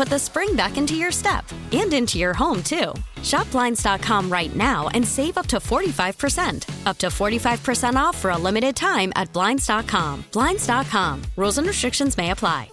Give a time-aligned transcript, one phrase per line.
[0.00, 2.94] put the spring back into your step and into your home, too.
[3.22, 6.86] Shop Blinds.com right now and save up to 45%.
[6.86, 10.24] Up to 45% off for a limited time at Blinds.com.
[10.32, 11.22] Blinds.com.
[11.36, 12.70] Rules and restrictions may apply.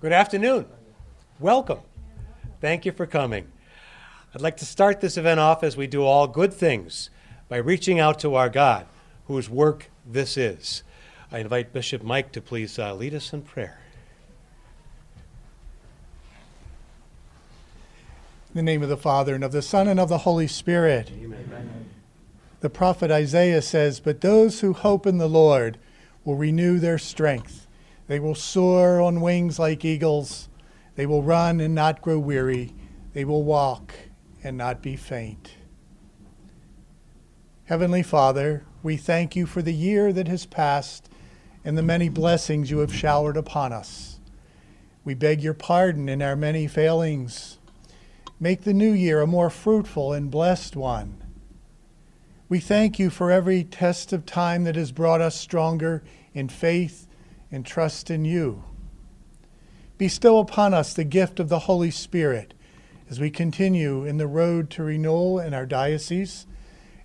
[0.00, 0.64] Good afternoon.
[1.38, 1.80] Welcome.
[2.62, 3.52] Thank you for coming.
[4.34, 7.10] I'd like to start this event off as we do all good things
[7.50, 8.86] by reaching out to our God,
[9.26, 10.82] whose work this is.
[11.30, 13.80] I invite Bishop Mike to please uh, lead us in prayer.
[18.50, 21.12] In the name of the Father, and of the Son, and of the Holy Spirit.
[21.22, 21.90] Amen.
[22.60, 25.78] The prophet Isaiah says, But those who hope in the Lord
[26.24, 27.66] will renew their strength.
[28.06, 30.48] They will soar on wings like eagles.
[30.96, 32.74] They will run and not grow weary.
[33.12, 33.92] They will walk
[34.42, 35.52] and not be faint.
[37.66, 41.10] Heavenly Father, we thank you for the year that has passed
[41.64, 44.20] and the many blessings you have showered upon us.
[45.04, 47.57] We beg your pardon in our many failings.
[48.40, 51.22] Make the new year a more fruitful and blessed one.
[52.48, 57.06] We thank you for every test of time that has brought us stronger in faith
[57.50, 58.64] and trust in you.
[59.98, 62.54] Bestow upon us the gift of the Holy Spirit
[63.10, 66.46] as we continue in the road to renewal in our diocese,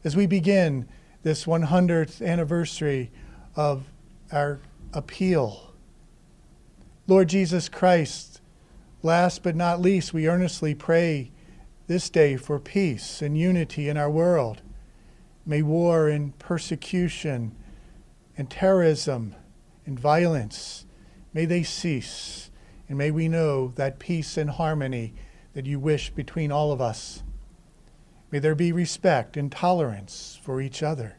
[0.04, 0.88] as we begin
[1.24, 3.10] this 100th anniversary
[3.56, 3.86] of
[4.32, 4.60] our
[4.94, 5.74] appeal.
[7.08, 8.42] Lord Jesus Christ,
[9.04, 11.32] last but not least, we earnestly pray
[11.88, 14.62] this day for peace and unity in our world.
[15.46, 17.56] May war and persecution
[18.38, 19.36] and terrorism
[19.86, 20.86] and violence,
[21.34, 22.50] may they cease.
[22.88, 25.14] And may we know that peace and harmony
[25.54, 27.24] that you wish between all of us.
[28.32, 31.18] May there be respect and tolerance for each other.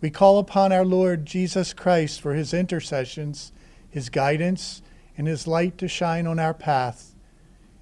[0.00, 3.52] We call upon our Lord Jesus Christ for his intercessions,
[3.90, 4.82] his guidance,
[5.16, 7.14] and his light to shine on our path.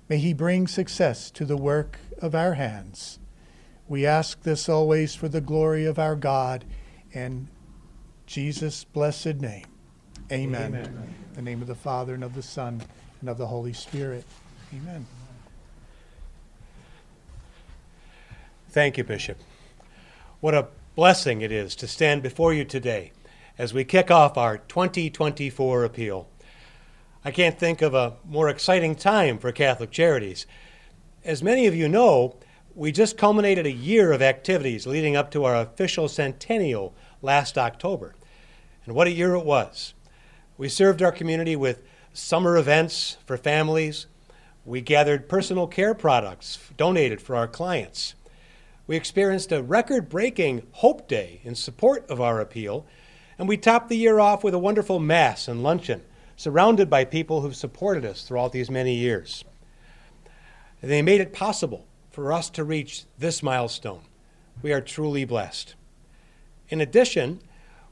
[0.08, 3.18] May he bring success to the work of our hands.
[3.88, 6.64] We ask this always for the glory of our God
[7.12, 7.48] and
[8.26, 9.66] Jesus' blessed name.
[10.32, 10.74] Amen.
[10.74, 10.84] Amen.
[10.84, 12.82] In the name of the Father, and of the Son,
[13.20, 14.24] and of the Holy Spirit.
[14.72, 15.06] Amen.
[18.70, 19.38] Thank you, Bishop.
[20.40, 23.12] What a blessing it is to stand before you today
[23.58, 26.28] as we kick off our 2024 appeal.
[27.26, 30.46] I can't think of a more exciting time for Catholic Charities.
[31.24, 32.36] As many of you know,
[32.74, 36.92] we just culminated a year of activities leading up to our official centennial
[37.22, 38.14] last October.
[38.84, 39.94] And what a year it was.
[40.58, 44.04] We served our community with summer events for families.
[44.66, 48.14] We gathered personal care products donated for our clients.
[48.86, 52.84] We experienced a record breaking Hope Day in support of our appeal,
[53.38, 56.02] and we topped the year off with a wonderful Mass and luncheon,
[56.36, 59.44] surrounded by people who've supported us throughout these many years.
[60.82, 64.02] They made it possible for us to reach this milestone.
[64.62, 65.74] We are truly blessed.
[66.68, 67.40] In addition,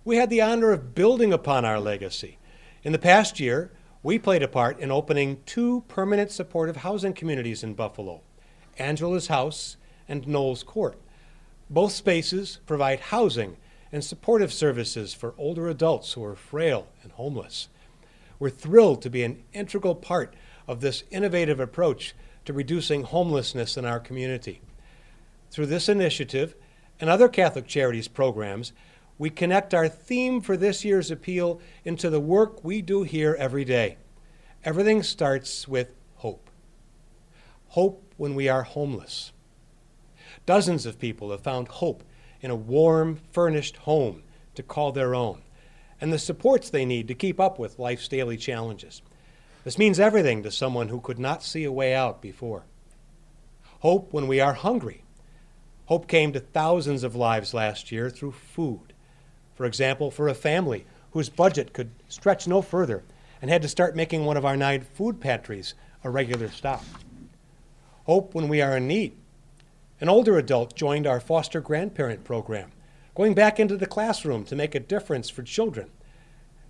[0.04, 2.38] we had the honor of building upon our legacy.
[2.82, 3.72] In the past year,
[4.02, 8.22] we played a part in opening two permanent supportive housing communities in Buffalo
[8.78, 9.76] Angela's House
[10.08, 10.98] and Knowles Court.
[11.70, 13.56] Both spaces provide housing
[13.92, 17.68] and supportive services for older adults who are frail and homeless.
[18.42, 20.34] We're thrilled to be an integral part
[20.66, 22.12] of this innovative approach
[22.44, 24.60] to reducing homelessness in our community.
[25.52, 26.56] Through this initiative
[26.98, 28.72] and other Catholic Charities programs,
[29.16, 33.64] we connect our theme for this year's appeal into the work we do here every
[33.64, 33.96] day
[34.64, 36.50] Everything starts with hope.
[37.68, 39.30] Hope when we are homeless.
[40.46, 42.02] Dozens of people have found hope
[42.40, 44.24] in a warm, furnished home
[44.56, 45.42] to call their own
[46.02, 49.02] and the supports they need to keep up with life's daily challenges.
[49.62, 52.64] This means everything to someone who could not see a way out before.
[53.78, 55.04] Hope when we are hungry.
[55.86, 58.92] Hope came to thousands of lives last year through food.
[59.54, 63.04] For example, for a family whose budget could stretch no further
[63.40, 66.84] and had to start making one of our nine food pantries a regular stop.
[68.06, 69.12] Hope when we are in need.
[70.00, 72.72] An older adult joined our foster grandparent program
[73.14, 75.90] going back into the classroom to make a difference for children.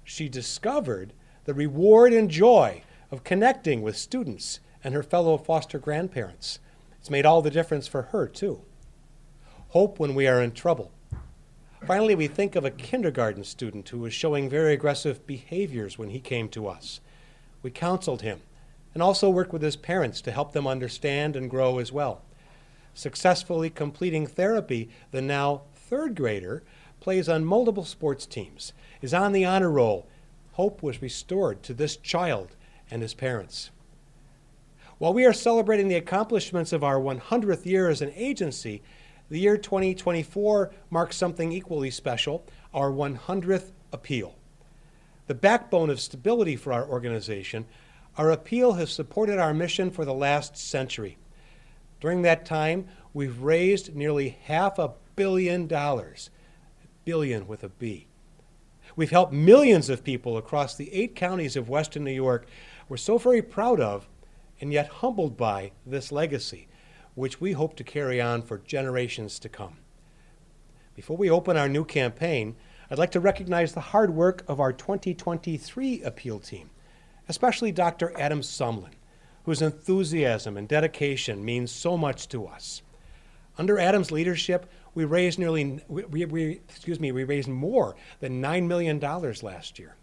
[0.04, 1.12] She discovered
[1.44, 6.58] the reward and joy of connecting with students and her fellow foster grandparents.
[6.98, 8.62] It's made all the difference for her, too.
[9.68, 10.92] Hope when we are in trouble.
[11.86, 16.20] Finally, we think of a kindergarten student who was showing very aggressive behaviors when he
[16.20, 17.00] came to us.
[17.62, 18.40] We counseled him
[18.94, 22.22] and also worked with his parents to help them understand and grow as well.
[22.94, 25.62] Successfully completing therapy, the now
[25.92, 26.62] third grader
[27.00, 28.72] plays on multiple sports teams,
[29.02, 30.08] is on the honor roll.
[30.52, 32.56] Hope was restored to this child
[32.90, 33.70] and his parents.
[34.96, 38.80] While we are celebrating the accomplishments of our 100th year as an agency,
[39.28, 44.34] the year 2024 marks something equally special our 100th appeal.
[45.26, 47.66] The backbone of stability for our organization,
[48.16, 51.18] our appeal has supported our mission for the last century.
[52.00, 56.30] During that time, we've raised nearly half a billion dollars.
[57.04, 58.06] Billion with a B.
[58.94, 62.46] We've helped millions of people across the eight counties of western New York.
[62.88, 64.08] We're so very proud of
[64.60, 66.68] and yet humbled by this legacy,
[67.14, 69.78] which we hope to carry on for generations to come.
[70.94, 72.54] Before we open our new campaign,
[72.90, 76.70] I'd like to recognize the hard work of our 2023 appeal team,
[77.28, 78.12] especially Dr.
[78.18, 78.92] Adam Sumlin,
[79.44, 82.82] whose enthusiasm and dedication means so much to us.
[83.58, 88.66] Under Adam's leadership, we raised nearly, we, we, excuse me, we raised more than $9
[88.66, 89.96] million last year.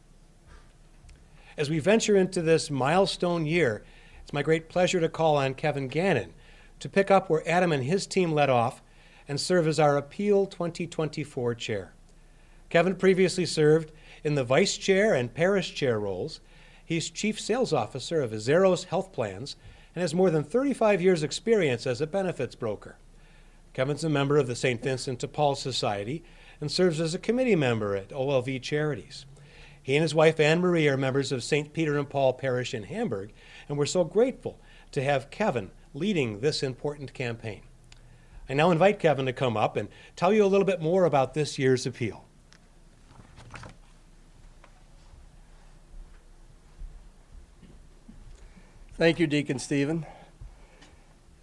[1.58, 3.84] As we venture into this milestone year,
[4.24, 6.34] it's my great pleasure to call on Kevin Gannon
[6.80, 8.82] to pick up where Adam and his team led off
[9.28, 11.94] and serve as our Appeal 2024 chair.
[12.70, 13.92] Kevin previously served
[14.24, 16.40] in the vice chair and parish chair roles.
[16.84, 19.56] He's chief sales officer of Azeros Health Plans
[19.94, 22.98] and has more than 35 years' experience as a benefits broker.
[23.74, 24.82] Kevin's a member of the St.
[24.82, 26.24] Vincent de Paul Society
[26.60, 29.26] and serves as a committee member at OLV Charities.
[29.82, 31.74] He and his wife Anne Marie are members of St.
[31.74, 33.32] Peter and Paul Parish in Hamburg,
[33.68, 34.60] and we're so grateful
[34.92, 37.62] to have Kevin leading this important campaign.
[38.50, 41.34] I now invite Kevin to come up and tell you a little bit more about
[41.34, 42.26] this year's appeal.
[48.98, 50.06] Thank you, Deacon Stephen.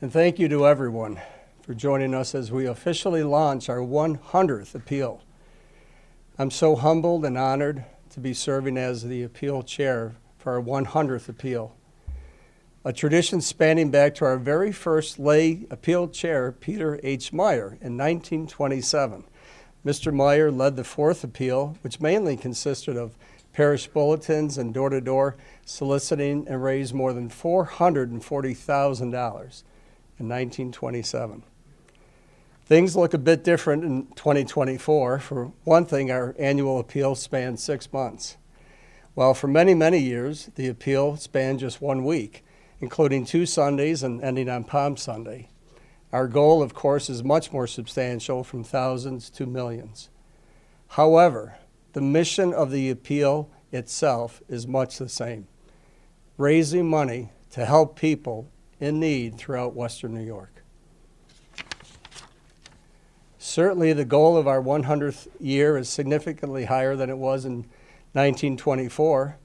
[0.03, 1.21] And thank you to everyone
[1.67, 5.21] for joining us as we officially launch our 100th appeal.
[6.39, 11.29] I'm so humbled and honored to be serving as the appeal chair for our 100th
[11.29, 11.75] appeal.
[12.85, 17.33] A tradition spanning back to our very first lay appeal chair, Peter H.
[17.33, 19.25] Meyer, in 1927.
[19.85, 20.15] Mr.
[20.15, 23.17] Meyer led the fourth appeal, which mainly consisted of
[23.53, 29.03] parish bulletins and door to door soliciting and raised more than $440,000
[30.19, 31.43] in 1927.
[32.67, 35.21] Things look a bit different in 2024.
[35.21, 38.37] For one thing, our annual appeal spans six months.
[39.15, 42.45] While for many, many years, the appeal spanned just one week,
[42.81, 45.49] including two Sundays and ending on Palm Sunday.
[46.13, 50.09] Our goal, of course, is much more substantial from thousands to millions.
[50.89, 51.59] However,
[51.93, 55.47] the mission of the appeal itself is much the same
[56.37, 60.56] raising money to help people in need throughout Western New York.
[63.57, 67.65] Certainly, the goal of our 100th year is significantly higher than it was in
[68.13, 69.39] 1924.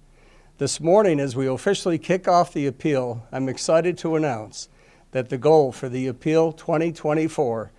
[0.58, 4.68] This morning, as we officially kick off the appeal, I'm excited to announce
[5.12, 7.72] that the goal for the Appeal 2024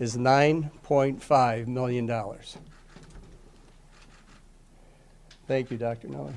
[0.00, 2.12] is $9.5 million.
[5.46, 6.08] Thank you, Dr.
[6.08, 6.32] Noe.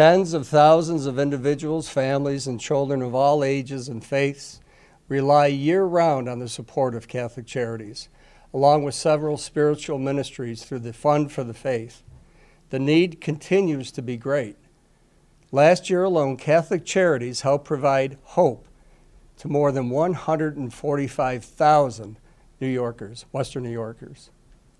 [0.00, 4.58] Tens of thousands of individuals, families, and children of all ages and faiths
[5.08, 8.08] rely year round on the support of Catholic Charities,
[8.54, 12.02] along with several spiritual ministries through the Fund for the Faith.
[12.70, 14.56] The need continues to be great.
[15.52, 18.68] Last year alone, Catholic Charities helped provide hope
[19.36, 22.16] to more than 145,000
[22.58, 24.30] New Yorkers, Western New Yorkers.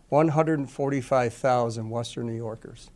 [0.09, 2.89] 145,000 Western New Yorkers.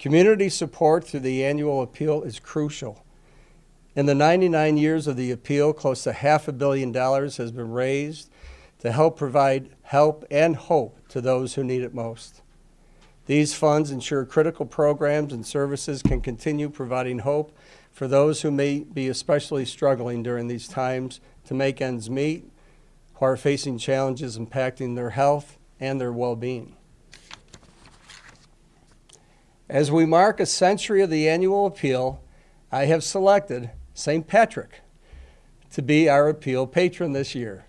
[0.00, 3.04] Community support through the annual appeal is crucial.
[3.94, 7.70] In the 99 years of the appeal, close to half a billion dollars has been
[7.70, 8.30] raised
[8.78, 12.40] to help provide help and hope to those who need it most.
[13.26, 17.54] These funds ensure critical programs and services can continue providing hope
[17.92, 22.50] for those who may be especially struggling during these times to make ends meet,
[23.16, 26.74] who are facing challenges impacting their health and their well being.
[29.70, 32.20] As we mark a century of the annual appeal,
[32.72, 34.26] I have selected St.
[34.26, 34.80] Patrick
[35.70, 37.66] to be our appeal patron this year.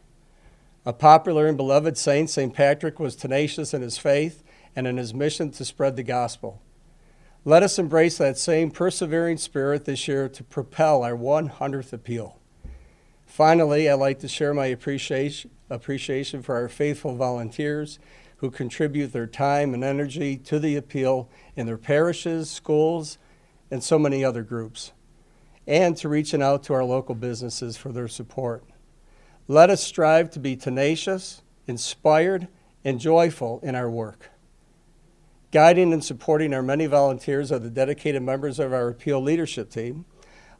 [0.84, 2.55] A popular and beloved saint, St.
[2.55, 4.43] Patrick was tenacious in his faith
[4.75, 6.60] and in his mission to spread the gospel.
[7.46, 12.39] Let us embrace that same persevering spirit this year to propel our 100th appeal.
[13.27, 18.00] Finally, I'd like to share my appreciation, appreciation for our faithful volunteers
[18.41, 23.19] who contribute their time and energy to the appeal in their parishes, schools,
[23.69, 24.91] and so many other groups,
[25.67, 28.63] and to reaching out to our local businesses for their support.
[29.48, 32.48] Let us strive to be tenacious, inspired,
[32.83, 34.31] and joyful in our work.
[35.51, 40.05] Guiding and supporting our many volunteers are the dedicated members of our appeal leadership team.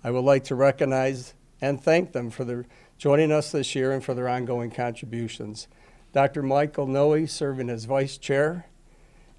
[0.04, 2.66] I would like to recognize and thank them for their
[3.00, 5.68] joining us this year and for their ongoing contributions.
[6.14, 6.44] Dr.
[6.44, 8.66] Michael Noe serving as Vice Chair,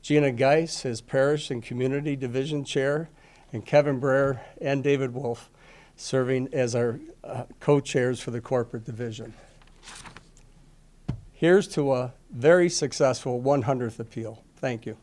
[0.01, 3.11] Gina Geis as Parish and Community Division Chair,
[3.53, 5.51] and Kevin Brer and David Wolf
[5.97, 9.35] serving as our uh, co-chairs for the corporate division.
[11.33, 14.43] Here's to a very successful 100th appeal.
[14.57, 14.97] Thank you.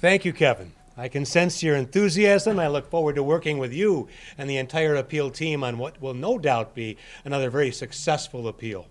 [0.00, 0.75] Thank you, Kevin.
[0.96, 2.58] I can sense your enthusiasm.
[2.58, 6.14] I look forward to working with you and the entire appeal team on what will
[6.14, 8.86] no doubt be another very successful appeal.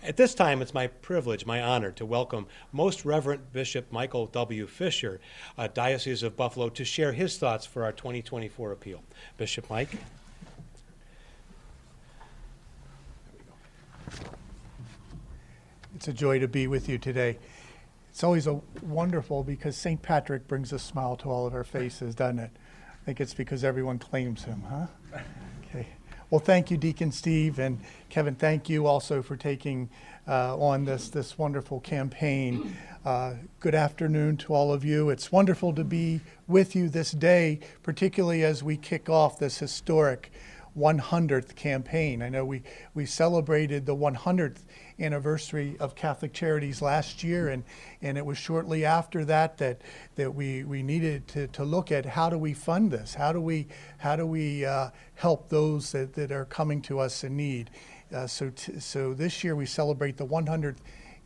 [0.00, 4.68] At this time, it's my privilege, my honor, to welcome Most Reverend Bishop Michael W.
[4.68, 5.20] Fisher,
[5.56, 9.02] uh, Diocese of Buffalo, to share his thoughts for our 2024 appeal.
[9.38, 9.90] Bishop Mike.
[15.96, 17.38] It's a joy to be with you today.
[18.18, 20.02] It's always a wonderful because St.
[20.02, 22.50] Patrick brings a smile to all of our faces, doesn't it?
[22.92, 24.86] I think it's because everyone claims him, huh?
[25.64, 25.86] Okay.
[26.28, 28.34] Well, thank you, Deacon Steve and Kevin.
[28.34, 29.88] Thank you also for taking
[30.26, 32.76] uh, on this this wonderful campaign.
[33.04, 35.10] Uh, good afternoon to all of you.
[35.10, 40.32] It's wonderful to be with you this day, particularly as we kick off this historic
[40.78, 42.22] 100th campaign.
[42.22, 42.62] I know we
[42.94, 44.58] we celebrated the 100th
[45.00, 47.64] anniversary of Catholic Charities last year, and,
[48.02, 49.80] and it was shortly after that that,
[50.16, 53.14] that we, we needed to, to look at how do we fund this?
[53.14, 53.68] How do we,
[53.98, 57.70] how do we uh, help those that, that are coming to us in need?
[58.12, 60.78] Uh, so, so this year we celebrate the 100th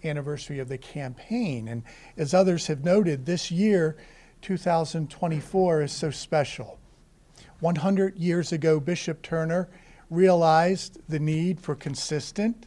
[0.04, 1.68] anniversary of the campaign.
[1.68, 1.82] And
[2.16, 3.96] as others have noted, this year,
[4.42, 6.78] 2024, is so special.
[7.62, 9.68] 100 years ago, Bishop Turner
[10.10, 12.66] realized the need for consistent,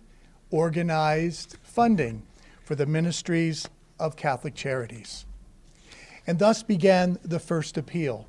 [0.52, 2.24] organized funding
[2.64, 3.68] for the ministries
[4.00, 5.26] of Catholic Charities.
[6.26, 8.26] And thus began the first appeal.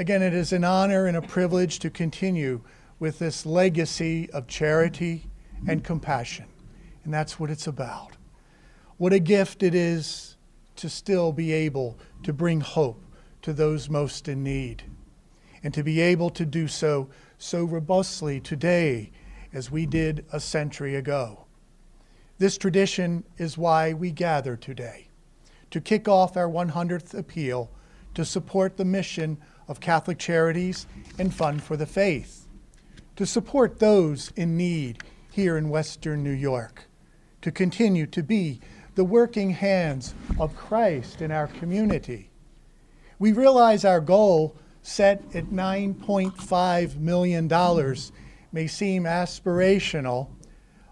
[0.00, 2.60] Again, it is an honor and a privilege to continue
[2.98, 5.26] with this legacy of charity
[5.68, 6.46] and compassion.
[7.04, 8.16] And that's what it's about.
[8.96, 10.36] What a gift it is
[10.74, 13.00] to still be able to bring hope
[13.42, 14.82] to those most in need.
[15.62, 19.10] And to be able to do so so robustly today
[19.52, 21.46] as we did a century ago.
[22.38, 25.08] This tradition is why we gather today
[25.70, 27.70] to kick off our 100th appeal
[28.14, 30.86] to support the mission of Catholic Charities
[31.18, 32.46] and Fund for the Faith,
[33.16, 36.84] to support those in need here in Western New York,
[37.42, 38.60] to continue to be
[38.94, 42.30] the working hands of Christ in our community.
[43.18, 47.48] We realize our goal, set at $9.5 million,
[48.52, 50.28] may seem aspirational,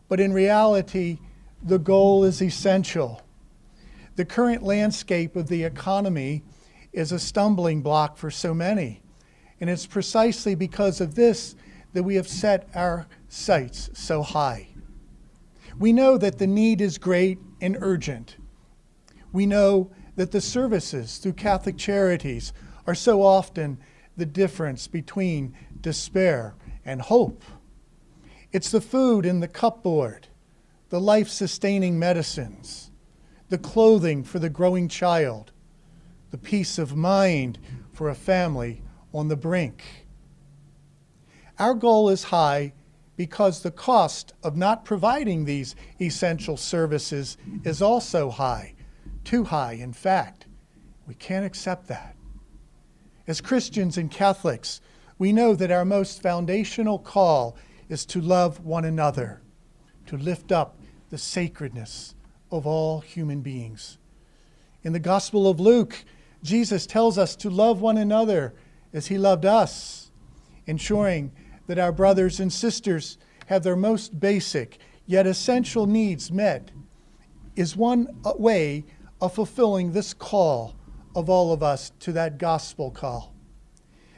[0.08, 1.18] but in reality,
[1.62, 3.22] the goal is essential.
[4.16, 6.42] The current landscape of the economy
[6.92, 9.02] is a stumbling block for so many,
[9.60, 11.54] and it's precisely because of this
[11.92, 14.68] that we have set our sights so high.
[15.78, 18.36] We know that the need is great and urgent.
[19.32, 22.52] We know that the services through Catholic Charities
[22.86, 23.78] are so often
[24.16, 27.42] the difference between despair and hope.
[28.52, 30.28] It's the food in the cupboard,
[30.88, 32.90] the life sustaining medicines,
[33.48, 35.52] the clothing for the growing child,
[36.30, 37.58] the peace of mind
[37.92, 40.06] for a family on the brink.
[41.58, 42.72] Our goal is high
[43.16, 48.74] because the cost of not providing these essential services is also high,
[49.24, 50.46] too high, in fact.
[51.06, 52.15] We can't accept that.
[53.26, 54.80] As Christians and Catholics,
[55.18, 57.56] we know that our most foundational call
[57.88, 59.42] is to love one another,
[60.06, 60.78] to lift up
[61.10, 62.14] the sacredness
[62.52, 63.98] of all human beings.
[64.84, 66.04] In the Gospel of Luke,
[66.42, 68.54] Jesus tells us to love one another
[68.92, 70.12] as he loved us,
[70.66, 71.32] ensuring
[71.66, 76.70] that our brothers and sisters have their most basic yet essential needs met
[77.56, 78.84] is one way
[79.20, 80.76] of fulfilling this call
[81.16, 83.34] of all of us to that gospel call.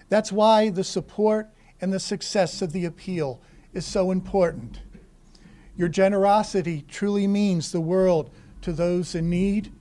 [0.08, 1.48] That's why the support
[1.80, 3.40] and the success of the appeal
[3.72, 4.80] is so important.
[5.76, 8.30] Your generosity truly means the world
[8.62, 9.72] to those in need,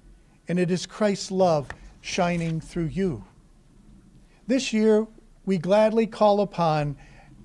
[0.47, 1.69] and it is Christ's love
[2.01, 3.25] shining through you.
[4.45, 5.07] This year,
[5.43, 6.97] we gladly call upon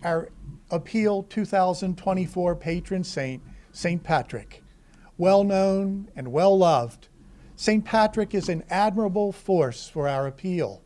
[0.05, 0.29] our
[0.71, 4.03] Appeal 2024 patron saint, St.
[4.03, 4.63] Patrick.
[5.17, 7.09] Well known and well loved,
[7.63, 7.85] St.
[7.85, 10.83] Patrick is an admirable force for our appeal.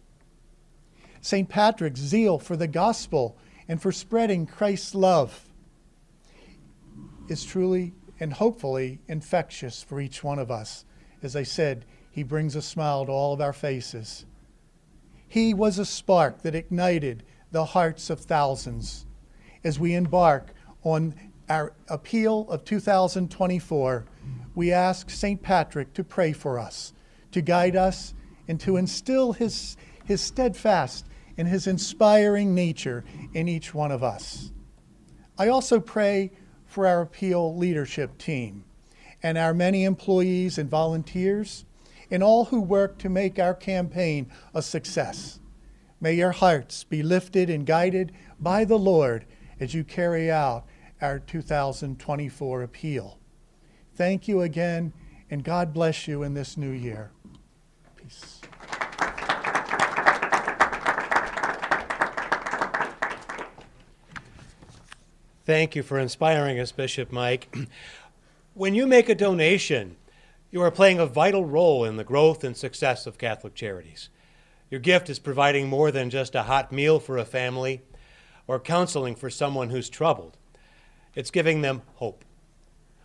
[1.22, 1.48] St.
[1.48, 5.48] Patrick's zeal for the gospel and for spreading Christ's love
[7.28, 10.84] is truly and hopefully infectious for each one of us.
[11.22, 14.26] As I said, he brings a smile to all of our faces.
[15.26, 19.06] He was a spark that ignited the hearts of thousands
[19.64, 20.52] as we embark
[20.82, 21.14] on
[21.48, 24.04] our appeal of 2024.
[24.56, 25.42] We ask St.
[25.42, 26.94] Patrick to pray for us,
[27.32, 28.14] to guide us,
[28.48, 31.04] and to instill his, his steadfast
[31.36, 34.50] and his inspiring nature in each one of us.
[35.38, 36.32] I also pray
[36.64, 38.64] for our appeal leadership team
[39.22, 41.66] and our many employees and volunteers
[42.10, 45.38] and all who work to make our campaign a success.
[46.00, 49.26] May your hearts be lifted and guided by the Lord
[49.60, 50.64] as you carry out
[51.02, 53.18] our 2024 appeal.
[53.96, 54.92] Thank you again,
[55.30, 57.10] and God bless you in this new year.
[57.96, 58.40] Peace.
[65.46, 67.54] Thank you for inspiring us, Bishop Mike.
[68.54, 69.96] When you make a donation,
[70.50, 74.08] you are playing a vital role in the growth and success of Catholic Charities.
[74.70, 77.82] Your gift is providing more than just a hot meal for a family
[78.46, 80.38] or counseling for someone who's troubled.
[81.14, 82.24] It's giving them hope.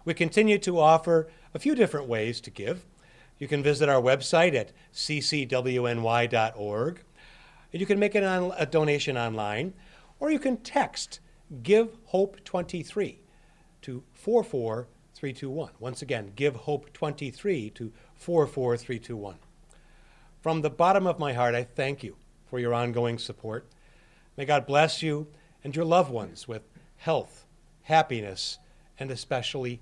[0.06, 2.86] We continue to offer a few different ways to give.
[3.38, 5.54] You can visit our website at ccwny.org.
[7.72, 9.74] You can make on, a donation online,
[10.20, 11.20] or you can text
[11.64, 13.22] Give Hope 23
[13.82, 15.72] to 44321.
[15.80, 19.38] Once again, Give Hope 23 to 44321.
[20.42, 23.68] From the bottom of my heart, I thank you for your ongoing support.
[24.38, 25.28] May God bless you
[25.64, 26.64] and your loved ones with
[26.98, 27.46] health,
[27.84, 28.60] happiness,
[29.00, 29.82] and especially